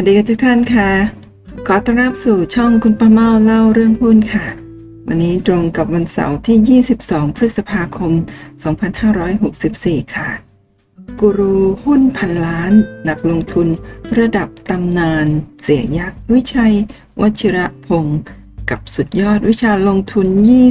[0.00, 0.90] วัสดีทุกท่านค่ะ
[1.66, 4.46] ขอต้อนรับสู่ช่องคุณป้าเมาเล่าเรื่องหุ้นค่ะ
[5.06, 8.12] วันนี้ตรงกับวันเสาร์ที่ 22 พฤษภาคม
[9.32, 10.28] 2564 ค่ะ
[11.20, 12.72] กูรูหุ้นพันล้าน
[13.08, 13.68] นักลงทุน
[14.18, 15.26] ระดับตำนาน
[15.62, 16.74] เสียยักษ์วิชัย
[17.20, 18.20] วชิระพงศ์
[18.70, 20.26] กับสุดยอดวิชาลงทุน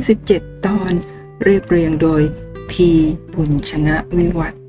[0.10, 0.94] 27 ตอน
[1.44, 2.22] เรียบเรียงโดย
[2.72, 2.90] พี
[3.34, 4.67] บุญชนะวิวัฒน์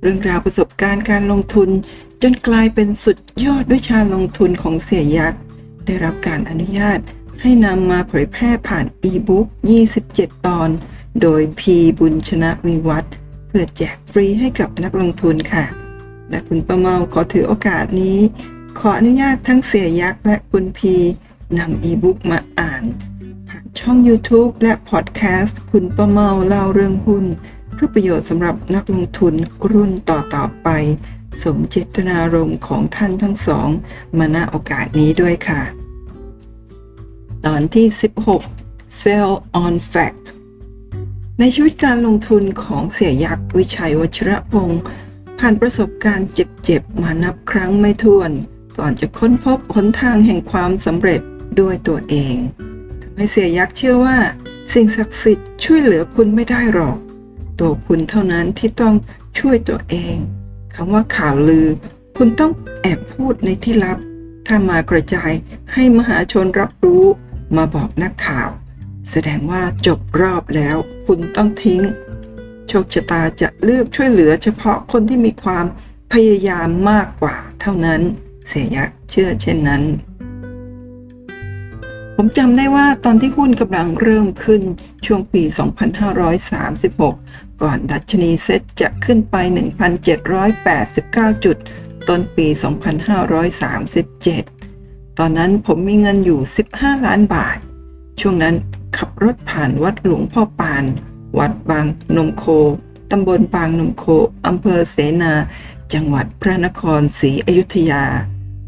[0.00, 1.68] เรื่องราวประสบการณ์การลงทุน
[2.22, 5.40] จนกลายเป็นสุดยอดวิชาลงทุนของเสียยักษ์
[5.86, 6.98] ได้รับการอนุญาต
[7.40, 9.46] ให้นำมาเผยแพร่ผ่านอีบุ๊ก
[9.96, 10.68] 27 ตอน
[11.22, 13.12] โดยพีบุญชนะวิวัฒน์
[13.48, 15.64] เพื่อแจกฟรีให้กับนักลงทุนค่ะ
[16.30, 18.18] และคุณประเมาขอถือโอกาสนี้
[18.78, 20.94] ขออนุญาตทั้งเสียยักษ์และคุณพี
[21.58, 22.82] นำอีบุ๊กมาอ่าน
[23.48, 27.24] ผ่านช่อง YouTube และพอดแคสต์คุณประเมาเล่าเรื่องหุ้น
[27.82, 29.34] พื่อประโยชน์สำหรับนักลงทุน
[29.72, 30.68] รุ่นต่อๆไป
[31.42, 33.68] สมเจตนารมณ์ของท่านทั้งสอง
[34.18, 35.62] มาณโอกาสนี้ด้วยค่ะ
[37.46, 37.86] ตอนที่
[38.42, 39.30] 16 Sell
[39.64, 40.24] on Fact
[41.38, 44.82] ในชีวิตการลงทุนของเสียยักษ์วิชัยวชระพงศ์
[45.38, 48.30] ผ่านประสบการณ์เจ็บๆ มานับครั้งไม่ถ้วน
[48.78, 51.20] ก่อนจะค้นพบหนทางแห่งความสำเร็จ
[51.60, 52.36] ด้วยตัวเอง
[53.02, 54.16] ทำให้เสียยักษ์เชื่อว่า
[54.72, 56.98] สิ่งศักดิ์สิทธิ์ช่วยเหลือคุณไม่ได้หรอก
[57.60, 58.94] ตัวคุณเท่านั้นที่ต้อง
[59.38, 60.16] ช่วยตัวเอง
[60.74, 61.66] คำว่าข่าวลือ
[62.16, 63.98] คุณต้องแอบพูดในที่ลับ
[64.46, 65.32] ถ้ามากระจาย
[65.72, 67.04] ให้มหาชนรับรู้
[67.56, 68.48] มาบอกนักข่าว
[69.10, 71.82] แสดงว่าจบรอบแล้ว คุณต้องทิ้ง
[72.68, 75.66] โชคชะตาจะเลือกช่วยเหลือเฉพาะคนที่มีความ
[76.12, 78.00] พยายามมากกว่าเท่านั้น
[78.48, 79.82] เสียยักษ์เชื่อเช่นนั้น
[82.16, 84.62] ผมจำได้ว่าตอนที่หุ้นกำลังเริ่มขึ้น
[85.06, 85.42] ช่วงปี
[86.10, 89.36] 2536 ก่อนดัชนีเซ็ตจะขึ้นไป
[90.60, 91.56] 1,789 จุด
[92.08, 92.46] ต้นปี
[94.42, 96.40] 2537 ตอนนั้นผมมีเงินอยู่
[96.72, 97.58] 15 ล้านบาท
[98.20, 98.54] ช่วงนั้น
[98.96, 100.84] ขับรถผ่านวัดหลวงพ่อปาน
[101.38, 102.44] วัดบางนมโค
[103.10, 104.04] ตำบลบางนมโค
[104.46, 105.32] อำเภอเสนา
[105.94, 108.04] จังหวัดพระนครศรีอยุธยา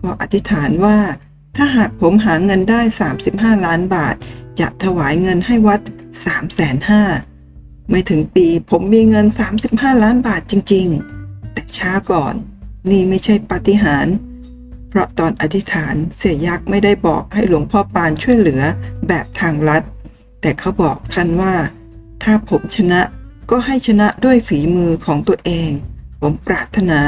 [0.03, 0.99] ก็อธิษฐานว่า
[1.57, 2.81] ถ้าหากผมหาเงินได้
[3.23, 4.15] 35 ล้านบาท
[4.61, 5.81] จะถวายเงินให้วัด
[6.25, 6.73] 3 5 0 0
[7.21, 7.32] 0
[7.91, 9.27] ไม่ถึงปีผมมีเงิน
[9.65, 10.87] 35 ล้านบาทจริง
[11.21, 12.35] ๆ แต่ช้าก่อน
[12.91, 14.15] นี่ไม่ใช่ปาฏิหาริย์
[14.89, 18.63] เพราะตอนอธิษฐานเสียยักษ์ไม่ได้บอกให้หลวงพ่อปานช่วยเหลือ
[19.09, 19.83] แบบทางลัด
[20.41, 21.55] แต่เขาบอกท่านว่า
[22.23, 23.01] ถ้าผมชนะ
[23.51, 25.71] ก็ให้ชนะด้วยฝีมือของตัวเอง
[26.21, 27.01] ผมปรารถนา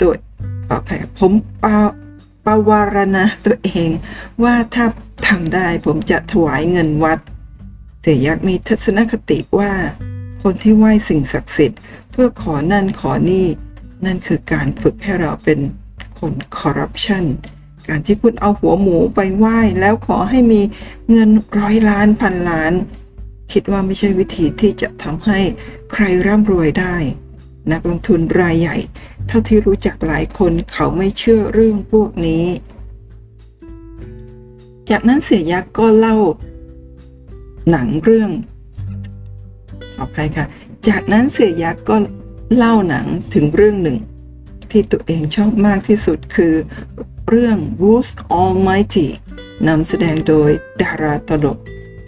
[0.00, 0.12] ตัว
[0.66, 1.32] ขออภัยผม
[1.62, 1.76] ปา
[2.44, 3.88] ปาวารณะตัวเอง
[4.42, 4.84] ว่าถ้า
[5.28, 7.18] ทำได้ผมจะถวายเงินวัด
[8.00, 9.72] เสียยักษ์มีทัศนคติว่า
[10.42, 13.46] คนที่ไหว้สิ่งศักดิ์สิทธิ์ เพื่อขอนั่นขอนี่
[14.04, 15.58] นั่นคือการฝึกให้เราเป็น
[16.18, 17.24] คนคอร์รัปชัน
[17.88, 20.60] การที่คุณเอาหัวหมูไปไหว้แล้วขอให้มี
[21.10, 22.72] เงินร้อยล้านพันล้าน
[23.52, 25.38] คิดว่าไม่ใช่วิธีที่จะทำให้
[25.92, 26.96] ใครร่ำรวยได้
[27.72, 28.76] นักลงทุนรายใหญ่
[29.26, 32.44] เท่าที่รู้จักหลายคนเขาไม่เชื่อเรื่องพวกนี้
[34.90, 36.16] จากนั้นเสียยักษ์ก็เล่า
[37.70, 38.30] หนังเรื่อง
[39.94, 40.46] ขออภัยค่ะ
[40.88, 41.96] จากนั้นเสียยักษ์ก็
[42.56, 43.98] เล่าหนังถึงเรื่องหนึ่ง
[44.70, 46.54] ที่ตัวเองชอบมากที่สุดคือ
[47.28, 48.12] เรื่อง Bruce
[48.42, 49.08] Almighty
[49.68, 50.50] นำแสดงโดย
[50.82, 51.58] ดาราตลก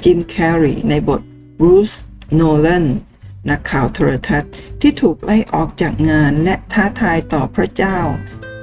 [0.02, 1.20] จิมแคร์รีในบท
[1.60, 1.96] Bruce
[2.40, 2.84] Nolan
[3.50, 7.98] นักข่าวโทรทัศน์ที่ถูกไล่ออกจากงานและท้าทายต่อพระเจ้า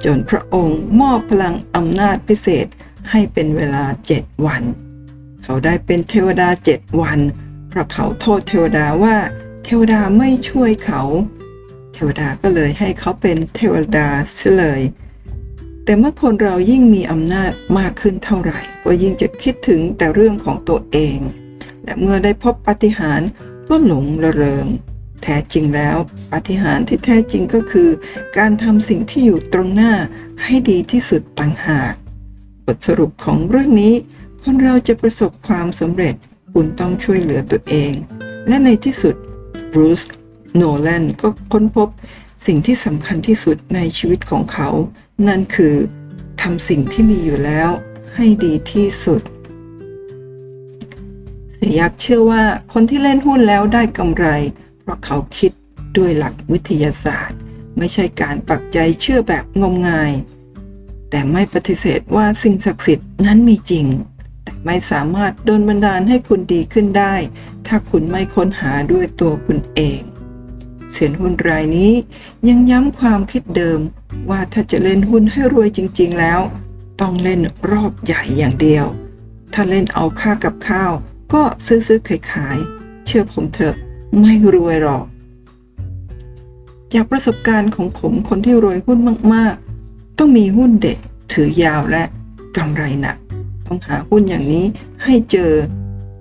[0.04, 2.66] จนพระองค์มอบพลังอำนาจพิเศษ
[3.10, 4.62] ให้เป็นเวลาเจ็ดวัน
[5.42, 7.18] เขาได้เป็นเทวดาเจ็ดวัน
[7.68, 9.16] เพราะเขาโทษเทวดาว่า
[9.64, 11.02] เทวดาไม่ช่วยเขา
[11.92, 14.82] เทวดาก็เลยให้เขาเป็นเทวดาเสียเลย
[15.84, 21.18] แต่เมื่อคนเรายิ่งมีอำนาจมากขึ้นเท่าไหร่ ก็ยิ่งจะคิดถึงแต่เรื่องของตัวเอง
[21.84, 23.28] และเมื่อได้พบปาฏิหาริย์
[23.68, 24.66] ก็หลงระเริง
[25.22, 25.96] แท้จริงแล้ว
[26.32, 27.88] ปาฏิหาริย์ที่แท้จริงก็คือ
[28.38, 29.92] การทำสิ่งที่อยู่ตรงหน้า
[30.44, 31.92] ให้ดีที่สุดต่างหาก
[32.66, 33.94] บทสรุปของเรื่องนี้
[34.50, 36.14] คนเราจะประสบความสำเร็จ
[36.52, 37.92] คุณต้องช่วยเหลือตัวเอง
[38.48, 39.14] และในที่สุด
[39.72, 40.02] บรูซ
[40.54, 41.88] โนแลนก็ค้นพบ
[42.46, 44.68] สิ่งที่สำคัญที่สุดในชีวิตของเขา
[45.28, 45.74] นั่นคือ
[46.42, 47.70] ทำสิ่งที่มีอยู่แล้ว
[48.14, 49.22] ให้ดีที่สุด
[51.56, 52.42] เสียยักษ์เชื่อว่า
[52.72, 54.26] คนที่เล่นหุ้นแล้วได้กำไร
[54.82, 55.52] เพราะเขาคิด
[55.96, 57.38] ด้วยหลักวิทยาศาสตร์
[57.78, 60.12] ไม่ใช่การปักใจเชื่อแบบงมงาย
[61.10, 63.88] แต่ไม่ปฏิเสธว่าสิ่งศักดิ์สิทธิ์นั้นมีจริง
[64.66, 67.14] ไม่สามารถโดนบันดาลให้คุณดีขึ้นได้
[67.66, 70.00] ถ้าคุณไม่ค้นหาด้วยตัวคุณเอง
[70.92, 71.92] เสียนหุ้นรายนี้
[72.48, 73.80] ยังย้ำความคิดเดิม
[74.30, 76.40] ว่าถ้าจะเล่นหุ้นให้รวยจริง ๆ แล้ว
[77.00, 77.40] ต้องเล่น
[77.70, 78.86] รอบใหญ่อย่างเดียว
[79.52, 80.92] ถ้าเล่นเอาค่ากับข้าว
[81.34, 82.58] ก็ซื้อซื้อขายขาย
[83.06, 83.74] เชื่อผมเถอะ
[84.20, 85.04] ไม่รวยหรอก
[86.94, 88.98] จากประสบการณ์ของผมคนที่รวยหุ้น
[89.34, 90.98] มากๆ ต้องมีหุ้นเด็ด
[91.32, 92.02] ถือยาวและ
[92.56, 93.16] กำไรหนัก
[93.68, 94.64] ต้องหาหุ้นอย่างนี้
[95.04, 95.52] ให้เจอ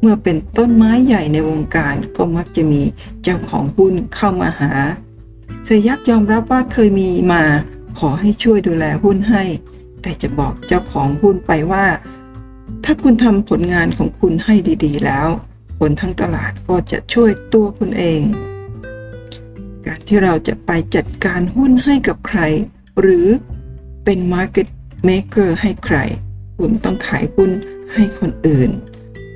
[0.02, 2.82] เมื่อเป็นต้นไม้ใหญ่ในวงการก็มักจะมี
[3.24, 4.72] เจ้าของหุ้นเข้ามาหา
[5.66, 7.44] เสยักยอมรับว่าเคยมีมา
[8.00, 9.44] ขอให้ช่วยดูแลหุ้นให้
[10.02, 11.86] แต่จะบอกเจ้าของหุ้นไปว่า
[12.84, 14.56] ถ้าคุณทำผลงานของคุณให้
[14.86, 15.28] ดีๆ แล้ว
[15.80, 18.22] คนทั้งตลาดก็จะช่วยตัวคุณเอง
[19.86, 22.40] การที่เราจะไปจัดการหุ้นให้กับใคร
[23.00, 23.28] หรือ
[24.04, 24.68] เป็น Market
[25.08, 25.98] Maker ให้ใคร
[26.57, 27.51] คุณต้องขายหุ้น
[27.94, 28.69] ให้คนอื่น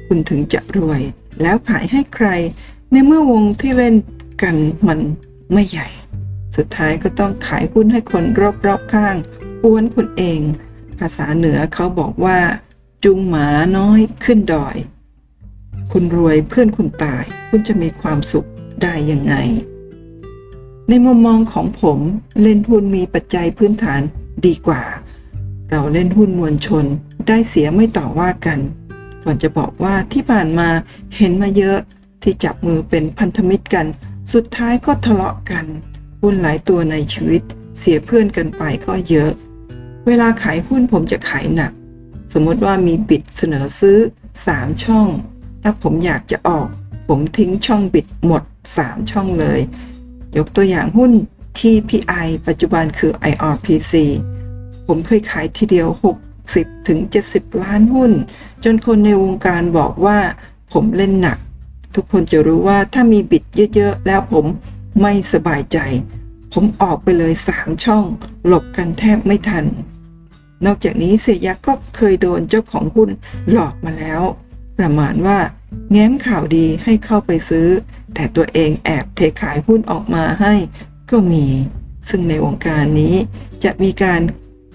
[0.07, 1.01] คุณถึงจะรวย
[1.41, 2.27] แล้วขายให้ใคร
[2.91, 3.95] ในเมื่อวงที่เล่น
[4.41, 4.55] กัน
[4.87, 4.99] มัน
[5.53, 5.87] ไม่ใหญ่
[6.55, 8.23] สุดท้ายก็ต้องขายหุ้นให้คน
[8.65, 9.15] รอบๆข้าง
[9.61, 10.41] กวนคุณเอง
[10.99, 12.39] ภาษาเหนือเขาบอกว่า
[13.03, 13.47] จุงหมา
[13.77, 14.77] น้อยขึ้นดอย
[15.91, 18.47] คุณรวยเพื่อนคุณตาย คุณจะมีความสุข
[18.81, 19.35] ได้ยังไง
[20.89, 21.99] ในมุมมองของผม
[22.41, 24.01] เล่นหุ้นมีปัจจัยพื้นฐาน
[24.45, 24.81] ดีกว่า
[25.71, 26.85] เราเล่นหุ้นมวลชน
[27.27, 28.59] ได้เสียไม่ต่อว่ากัน
[29.23, 30.69] ก่อนจะบอกว่าที่ผ่านมา
[31.17, 31.77] เห็นมาเยอะ
[32.23, 33.85] ที่จับมือเป็นพันธมิตรกัน
[34.33, 35.65] สุดท้ายก็ทะเลาะกัน
[36.21, 37.41] หุ้นหลายตัวในชีวิต
[37.79, 39.31] เสียเพื่อนกันไปก็เยอะ
[40.07, 41.71] เวลาขายหุ้นผมจะขายหนัก
[42.33, 43.97] สมมติว่ามีบิดเสนอซื้อ
[44.39, 45.07] 3 ช่อง
[45.63, 46.67] ถ้าผมอยากจะออก
[47.07, 48.43] ผมทิ้งช่องบิดหมด
[48.77, 49.59] 3 ช่องเลย
[50.37, 51.11] ยกตัวอย่างหุ้น
[51.57, 53.93] TPI ปัจจุบันคือ IRPC
[54.87, 55.87] ผมเคยขายทีเดียว
[56.37, 56.99] 60ถึง
[57.31, 58.11] 70 ล้านหุ้น
[58.63, 60.17] จนคนในวงการบอกว่า
[60.73, 61.37] ผมเล่นหนัก
[61.95, 63.43] ทุกคนจะรู้ว่าถ้ามีบิด
[63.75, 64.45] เยอะๆ แล้วผม
[65.01, 65.77] ไม่สบายใจ
[66.53, 68.05] ผมออกไปเลย3ช่อง
[68.47, 69.65] หลบกันแทบไม่ทัน
[70.65, 73.09] นอกจากนี้เสียยักษ์ก็เคยโดนเจ้าของหุ้น
[73.51, 74.21] หลอกมาแล้ว
[74.77, 75.39] ประมาณว่า
[75.91, 77.67] แง้มข่าวดีให้เข้าไปซื้อ
[78.13, 80.53] แต่ตัวเองแอบเทขายหุ้นออกมาให้
[81.11, 81.45] ก็มี
[82.09, 83.15] ซึ่งในวงการนี้
[83.63, 84.21] จะมีการ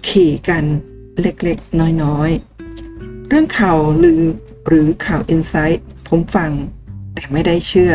[0.08, 0.64] ขี่กัน
[1.20, 4.22] เล็กๆ น้อยๆ เรื่องข่าวลือ
[4.66, 6.52] หรือข่าวอินไซต์ผมฟัง
[7.14, 7.94] แต่ไม่ได้เชื่อ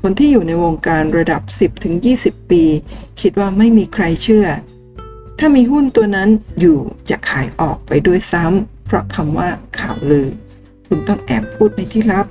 [0.00, 1.42] คนที่อยู่ในวงการระดับ
[1.96, 2.64] 10-20 ปี
[3.20, 4.46] คิดว่าไม่มีใครเชื่อ
[5.38, 6.28] ถ้ามีหุ้นตัวนั้น
[6.60, 6.78] อยู่
[7.10, 9.48] จะขายออกไปด้วยซ้ำเพราะคำว่า
[9.78, 10.28] ข่าวลือ
[10.86, 12.26] คุณต้องแอบพูดในที่ลับ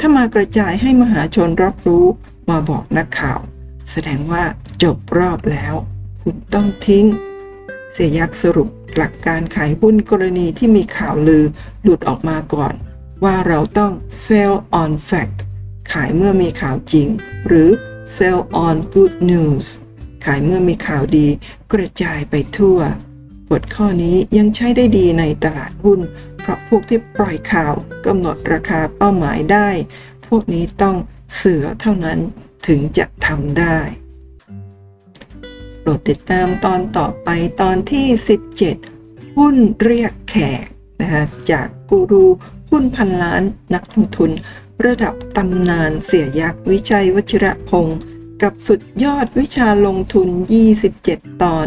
[0.00, 2.04] ถ้ามากระจายให้มหาชนรับรู้
[2.50, 3.40] มาบอกนักข่าว
[3.90, 4.44] แสดงว่า
[4.82, 5.74] จบรอบแล้ว
[6.22, 7.06] คุณต้องทิ้ง
[7.92, 11.44] เสียยักษ์สรุปหลักการขายหุ้นกรณีที่มีข่าวลือ
[11.82, 12.74] หลุดออกมาก่อน
[13.24, 13.92] ว่าเราต้อง
[14.24, 15.38] sell on fact
[15.92, 17.08] ขายเมื่อมีข่าวจริง
[17.46, 17.68] หรือ
[18.16, 19.66] sell on good news
[20.24, 21.26] ขายเมื่อมีข่าวดี
[21.72, 22.78] กระจายไปทั่ว
[23.50, 26.00] กฎข้อนี้ยังใช้ได้ดีในตลาดหุ้น
[26.38, 27.74] เพราะพวกที่ปล่อยข่าว
[28.06, 29.68] กำหนดราคาเป้าหมายได้
[30.26, 30.96] พวกนี้ต้อง
[31.36, 32.18] เสือเท่านั้น
[32.66, 33.78] ถึงจะทำได้
[35.96, 37.28] ดติดตามตอนต่อไป
[37.60, 38.06] ตอนที่
[38.74, 40.64] 17 หุ้นเรียกแขก
[41.00, 42.24] นะคะจากกูรู
[42.70, 43.42] หุ้นพันล้าน
[43.74, 44.30] นักลงทุน
[44.86, 47.98] ระดับตำนานเสียยักษ์วิชัยวชิระพงศ์
[48.42, 50.28] กับสุดยอดวิชาลงทุน
[50.84, 51.66] 27 ตอน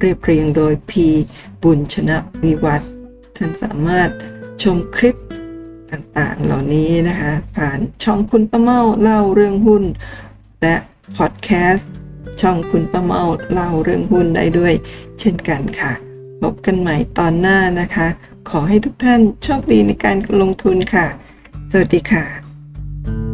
[0.00, 1.06] เรียบเรียงโดยพี
[1.62, 2.90] บุญชนะวิวัฒน์
[3.36, 4.10] ท่านสามารถ
[4.62, 5.16] ชมคลิป
[5.90, 9.84] ต่างๆ เหล่านี้นะคะ ผ่านช่องคุณป้าเมาเล่าเรื่องหุ้น
[10.62, 10.76] และ
[11.16, 11.92] พอดแคสต์
[12.40, 13.22] ช่องคุณป้าเมา
[13.52, 14.74] เล่าเรื่องหุ้นได้ด้วย
[15.18, 15.92] เช่นกันค่ะ
[16.42, 18.08] พบกันใหม่ตอนหน้านะคะ
[18.48, 21.06] ขอให้ทุกท่านโชคดีในการลงทุนค่ะ
[21.70, 23.33] สวัสดีค่ะ